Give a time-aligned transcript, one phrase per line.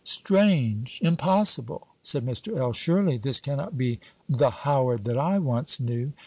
[0.03, 0.97] "Strange!
[1.03, 2.57] Impossible!" said Mr.
[2.57, 2.73] L.
[2.73, 6.13] "Surely this cannot be the Howard that I once knew."